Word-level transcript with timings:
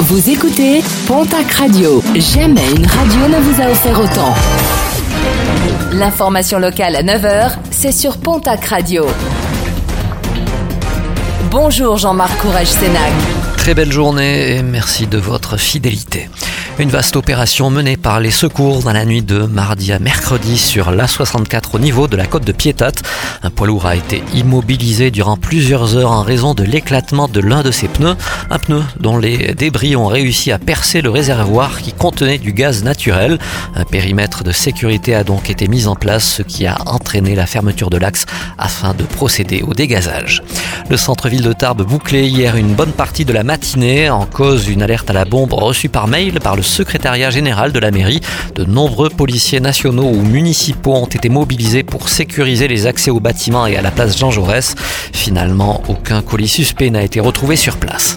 Vous 0.00 0.28
écoutez 0.28 0.82
Pontac 1.06 1.50
Radio. 1.52 2.02
Jamais 2.14 2.68
une 2.76 2.86
radio 2.86 3.28
ne 3.28 3.38
vous 3.40 3.62
a 3.62 3.70
offert 3.70 3.98
autant. 4.00 4.34
L'information 5.92 6.58
locale 6.58 6.96
à 6.96 7.02
9h, 7.02 7.52
c'est 7.70 7.92
sur 7.92 8.18
Pontac 8.18 8.64
Radio. 8.66 9.06
Bonjour 11.50 11.96
Jean-Marc 11.96 12.36
Courage 12.38 12.66
Sénac. 12.66 13.12
Très 13.56 13.74
belle 13.74 13.92
journée 13.92 14.56
et 14.56 14.62
merci 14.62 15.06
de 15.06 15.18
votre 15.18 15.56
fidélité. 15.56 16.28
Une 16.76 16.88
vaste 16.88 17.14
opération 17.14 17.70
menée 17.70 17.96
par 17.96 18.18
les 18.18 18.32
secours 18.32 18.82
dans 18.82 18.92
la 18.92 19.04
nuit 19.04 19.22
de 19.22 19.44
mardi 19.44 19.92
à 19.92 20.00
mercredi 20.00 20.58
sur 20.58 20.90
l'A64 20.90 21.62
au 21.74 21.78
niveau 21.78 22.08
de 22.08 22.16
la 22.16 22.26
côte 22.26 22.44
de 22.44 22.50
Piétat. 22.50 22.90
Un 23.44 23.50
poids 23.50 23.68
lourd 23.68 23.86
a 23.86 23.94
été 23.94 24.24
immobilisé 24.34 25.12
durant 25.12 25.36
plusieurs 25.36 25.96
heures 25.96 26.10
en 26.10 26.22
raison 26.22 26.52
de 26.52 26.64
l'éclatement 26.64 27.28
de 27.28 27.38
l'un 27.38 27.62
de 27.62 27.70
ses 27.70 27.86
pneus. 27.86 28.16
Un 28.50 28.58
pneu 28.58 28.82
dont 28.98 29.18
les 29.18 29.54
débris 29.54 29.94
ont 29.94 30.08
réussi 30.08 30.50
à 30.50 30.58
percer 30.58 31.00
le 31.00 31.10
réservoir 31.10 31.80
qui 31.80 31.92
contenait 31.92 32.38
du 32.38 32.52
gaz 32.52 32.82
naturel. 32.82 33.38
Un 33.76 33.84
périmètre 33.84 34.42
de 34.42 34.50
sécurité 34.50 35.14
a 35.14 35.22
donc 35.22 35.50
été 35.50 35.68
mis 35.68 35.86
en 35.86 35.94
place, 35.94 36.24
ce 36.24 36.42
qui 36.42 36.66
a 36.66 36.76
entraîné 36.86 37.36
la 37.36 37.46
fermeture 37.46 37.88
de 37.88 37.98
l'axe 37.98 38.26
afin 38.58 38.94
de 38.94 39.04
procéder 39.04 39.62
au 39.62 39.74
dégazage. 39.74 40.42
Le 40.90 40.96
centre-ville 40.96 41.42
de 41.42 41.52
Tarbes 41.52 41.82
bouclé 41.82 42.26
hier 42.26 42.56
une 42.56 42.74
bonne 42.74 42.92
partie 42.92 43.24
de 43.24 43.32
la 43.32 43.44
matinée 43.44 44.10
en 44.10 44.26
cause 44.26 44.64
d'une 44.64 44.82
alerte 44.82 45.08
à 45.08 45.12
la 45.12 45.24
bombe 45.24 45.52
reçue 45.52 45.88
par 45.88 46.08
mail 46.08 46.40
par 46.40 46.56
le 46.56 46.63
secrétariat 46.66 47.30
général 47.30 47.72
de 47.72 47.78
la 47.78 47.90
mairie. 47.90 48.20
De 48.54 48.64
nombreux 48.64 49.10
policiers 49.10 49.60
nationaux 49.60 50.08
ou 50.08 50.22
municipaux 50.22 50.94
ont 50.94 51.06
été 51.06 51.28
mobilisés 51.28 51.82
pour 51.82 52.08
sécuriser 52.08 52.68
les 52.68 52.86
accès 52.86 53.10
aux 53.10 53.20
bâtiments 53.20 53.66
et 53.66 53.76
à 53.76 53.82
la 53.82 53.90
place 53.90 54.18
Jean 54.18 54.30
Jaurès. 54.30 54.74
Finalement, 55.12 55.82
aucun 55.88 56.22
colis 56.22 56.48
suspect 56.48 56.90
n'a 56.90 57.02
été 57.02 57.20
retrouvé 57.20 57.56
sur 57.56 57.76
place. 57.76 58.16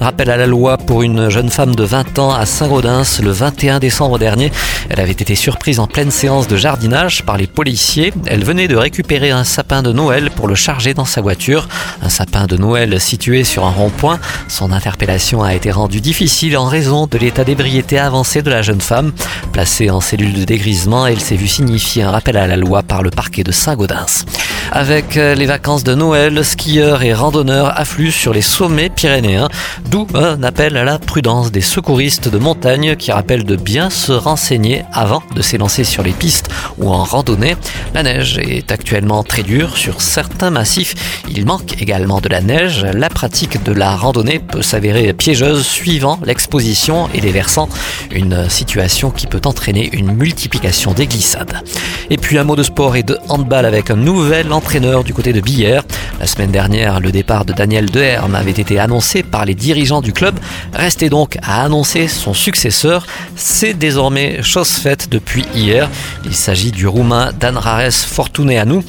Rappel 0.00 0.30
à 0.30 0.36
la 0.36 0.46
loi 0.46 0.76
pour 0.76 1.02
une 1.02 1.28
jeune 1.28 1.50
femme 1.50 1.74
de 1.74 1.84
20 1.84 2.18
ans 2.18 2.32
à 2.32 2.46
Saint-Gaudens 2.46 3.20
le 3.22 3.30
21 3.30 3.78
décembre 3.78 4.18
dernier. 4.18 4.52
Elle 4.90 5.00
avait 5.00 5.12
été 5.12 5.34
surprise 5.34 5.80
en 5.80 5.86
pleine 5.86 6.10
séance 6.10 6.48
de 6.48 6.56
jardinage 6.56 7.24
par 7.24 7.36
les 7.36 7.46
policiers. 7.46 8.12
Elle 8.26 8.44
venait 8.44 8.68
de 8.68 8.76
récupérer 8.76 9.30
un 9.30 9.44
sapin 9.44 9.82
de 9.82 9.92
Noël 9.92 10.30
pour 10.30 10.48
le 10.48 10.54
charger 10.54 10.94
dans 10.94 11.04
sa 11.04 11.20
voiture. 11.20 11.68
Un 12.02 12.08
sapin 12.08 12.46
de 12.46 12.56
Noël 12.56 13.00
situé 13.00 13.44
sur 13.44 13.64
un 13.64 13.70
rond-point. 13.70 14.18
Son 14.48 14.72
interpellation 14.72 15.42
a 15.42 15.54
été 15.54 15.70
rendue 15.70 16.00
difficile 16.00 16.56
en 16.56 16.66
raison 16.66 17.06
de 17.06 17.18
l'état 17.18 17.44
d'ébriété 17.44 17.87
avancée 17.96 18.42
de 18.42 18.50
la 18.50 18.60
jeune 18.60 18.80
femme. 18.80 19.12
Placée 19.52 19.88
en 19.88 20.00
cellule 20.00 20.34
de 20.34 20.44
dégrisement, 20.44 21.06
elle 21.06 21.20
s'est 21.20 21.36
vue 21.36 21.48
signifier 21.48 22.02
un 22.02 22.10
rappel 22.10 22.36
à 22.36 22.46
la 22.46 22.56
loi 22.56 22.82
par 22.82 23.02
le 23.02 23.10
parquet 23.10 23.44
de 23.44 23.52
Saint-Gaudens. 23.52 24.26
Avec 24.72 25.16
euh, 25.16 25.34
les 25.34 25.46
vacances 25.46 25.82
de 25.82 25.94
Noël, 25.94 26.44
skieurs 26.44 27.02
et 27.02 27.14
randonneurs 27.14 27.78
affluent 27.78 28.12
sur 28.12 28.34
les 28.34 28.42
sommets 28.42 28.90
pyrénéens, 28.90 29.48
d'où 29.90 30.06
un 30.14 30.42
appel 30.42 30.76
à 30.76 30.84
la 30.84 30.98
prudence 30.98 31.50
des 31.50 31.62
secouristes 31.62 32.28
de 32.28 32.38
montagne 32.38 32.94
qui 32.96 33.10
rappellent 33.10 33.44
de 33.44 33.56
bien 33.56 33.88
se 33.88 34.12
renseigner 34.12 34.84
avant 34.92 35.22
de 35.34 35.40
s'élancer 35.40 35.84
sur 35.84 36.02
les 36.02 36.12
pistes 36.12 36.48
ou 36.76 36.90
en 36.90 37.02
randonnée. 37.02 37.56
La 37.94 38.02
neige 38.02 38.38
est 38.38 38.70
actuellement 38.70 39.22
très 39.22 39.42
dure 39.42 39.76
sur 39.76 40.02
certains 40.02 40.50
massifs. 40.50 40.94
Il 41.30 41.46
manque 41.46 41.80
également 41.80 42.20
de 42.20 42.28
la 42.28 42.42
neige. 42.42 42.84
La 42.84 43.08
pratique 43.08 43.62
de 43.62 43.72
la 43.72 43.96
randonnée 43.96 44.38
peut 44.38 44.62
s'avérer 44.62 45.14
piégeuse 45.14 45.66
suivant 45.66 46.18
l'exposition 46.24 47.08
et 47.14 47.20
les 47.20 47.32
versants. 47.32 47.70
Une 48.10 48.48
situation 48.50 49.10
qui 49.10 49.26
peut 49.26 49.40
entraîner 49.44 49.88
une 49.92 50.12
multiplication 50.12 50.92
des 50.92 51.06
glissades. 51.06 51.62
Et 52.10 52.18
puis 52.18 52.38
un 52.38 52.44
mot 52.44 52.56
de 52.56 52.62
sport 52.62 52.96
et 52.96 53.02
de 53.02 53.18
handball 53.28 53.64
avec 53.64 53.90
un 53.90 53.96
nouvel 53.96 54.52
entraîneur 54.58 55.04
du 55.04 55.14
côté 55.14 55.32
de 55.32 55.40
Billère. 55.40 55.84
La 56.18 56.26
semaine 56.26 56.50
dernière, 56.50 56.98
le 56.98 57.12
départ 57.12 57.44
de 57.44 57.52
Daniel 57.52 57.86
Deherme 57.86 58.34
avait 58.34 58.50
été 58.50 58.80
annoncé 58.80 59.22
par 59.22 59.44
les 59.44 59.54
dirigeants 59.54 60.00
du 60.00 60.12
club. 60.12 60.34
Restait 60.74 61.10
donc 61.10 61.38
à 61.42 61.62
annoncer 61.62 62.08
son 62.08 62.34
successeur. 62.34 63.06
C'est 63.36 63.72
désormais 63.72 64.42
chose 64.42 64.70
faite 64.70 65.10
depuis 65.10 65.44
hier. 65.54 65.88
Il 66.24 66.34
s'agit 66.34 66.72
du 66.72 66.88
roumain 66.88 67.30
Dan 67.38 67.56
Rares 67.56 67.92
Fortuneanu. 67.92 68.82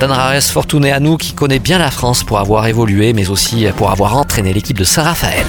Dan 0.00 0.10
Rares 0.10 0.42
Fortuneanu 0.42 1.16
qui 1.18 1.34
connaît 1.34 1.60
bien 1.60 1.78
la 1.78 1.92
France 1.92 2.24
pour 2.24 2.40
avoir 2.40 2.66
évolué 2.66 3.12
mais 3.12 3.30
aussi 3.30 3.66
pour 3.76 3.92
avoir 3.92 4.16
entraîné 4.16 4.52
l'équipe 4.52 4.76
de 4.76 4.84
Saint-Raphaël. 4.84 5.46